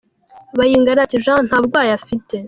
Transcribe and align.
Bayingana 0.57 0.99
ati 1.05 1.21
:“Jeanne 1.23 1.45
nta 1.47 1.57
burwayi 1.61 1.91
afite. 1.99 2.33